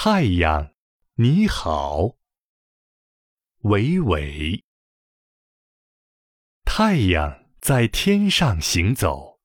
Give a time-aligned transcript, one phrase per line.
[0.00, 0.70] 太阳，
[1.16, 2.18] 你好。
[3.62, 4.62] 伟伟，
[6.64, 9.40] 太阳在天上行走，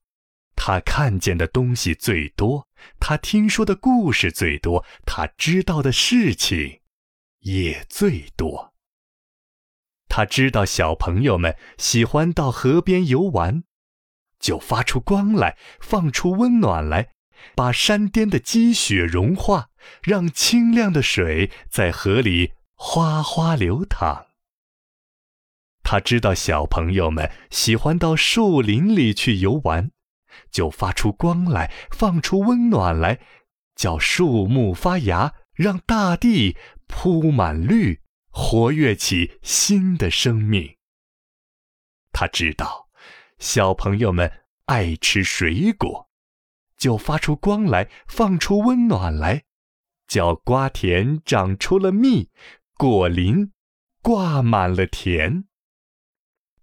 [0.55, 2.68] 他看见的东西最多，
[3.00, 6.81] 他听说的故事最多，他知道的事情
[7.40, 8.76] 也最多。
[10.08, 13.63] 他知道小朋友们喜欢到河边游玩，
[14.38, 17.09] 就发出光来，放出温暖来。
[17.55, 19.70] 把山巅的积雪融化，
[20.01, 24.27] 让清亮的水在河里哗哗流淌。
[25.84, 29.91] 他知道小朋友们喜欢到树林里去游玩，
[30.49, 33.20] 就发出光来，放出温暖来，
[33.75, 40.77] 叫树木发芽，让大地铺满绿，活跃起新的生命。
[42.13, 42.87] 他知道
[43.37, 44.31] 小朋友们
[44.65, 46.09] 爱吃水果。
[46.83, 49.45] 就发出光来，放出温暖来，
[50.05, 52.29] 叫瓜田长出了蜜，
[52.77, 53.53] 果林
[54.01, 55.45] 挂满了田。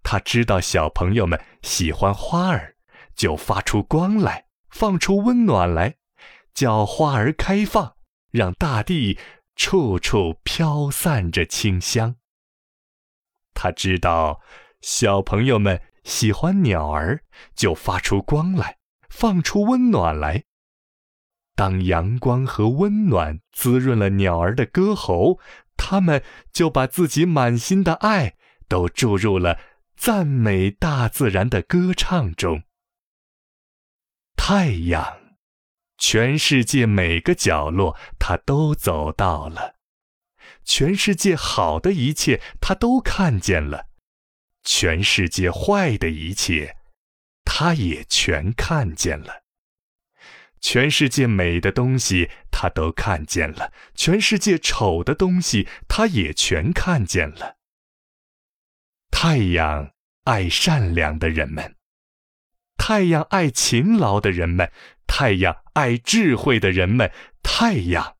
[0.03, 2.75] 他知道小朋友们喜欢花儿，
[3.15, 5.95] 就发出光来，放出温暖来，
[6.53, 7.95] 叫花儿开放，
[8.29, 9.17] 让大地
[9.55, 12.17] 处处飘散着清香。
[13.55, 14.39] 他知道
[14.81, 17.23] 小朋友们喜欢鸟儿，
[17.55, 18.77] 就发出光来。
[19.11, 20.45] 放出温暖来。
[21.53, 25.37] 当阳光和温暖滋润了鸟儿的歌喉，
[25.77, 28.35] 它们就把自己满心的爱
[28.67, 29.59] 都注入了
[29.95, 32.63] 赞美大自然的歌唱中。
[34.35, 35.35] 太阳，
[35.97, 39.75] 全世界每个角落，它都走到了；
[40.63, 43.87] 全世界好的一切，它都看见了；
[44.63, 46.77] 全世界坏的一切。
[47.53, 49.43] 他也全看见了，
[50.61, 57.57] 全世界美的东西他都看见了，全世界丑的东西他也全看见了。
[59.11, 59.91] 太阳
[60.23, 61.75] 爱善良的人们，
[62.77, 64.71] 太阳爱勤劳的人们，
[65.05, 67.11] 太阳爱智慧的人们，
[67.43, 68.15] 太阳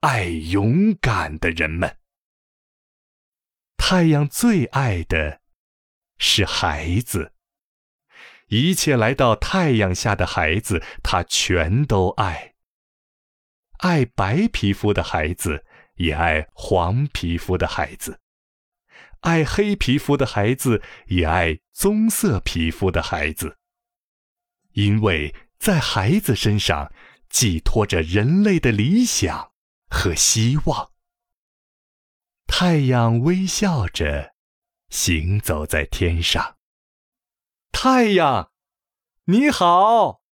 [0.00, 1.96] 爱勇敢的人们。
[3.78, 5.40] 太阳最爱的
[6.18, 7.32] 是孩子。
[8.48, 12.54] 一切来到太阳下的孩子，他全都爱。
[13.78, 15.64] 爱白皮肤的孩子，
[15.96, 18.18] 也爱黄皮肤的孩子；
[19.20, 23.58] 爱黑皮肤的孩子，也爱棕色皮肤的孩子。
[24.72, 26.92] 因为在孩子身上
[27.28, 29.52] 寄托着人类的理想
[29.88, 30.92] 和希望。
[32.46, 34.34] 太阳微笑着，
[34.88, 36.55] 行走在天上。
[37.86, 38.50] 太阳，
[39.26, 40.22] 你好。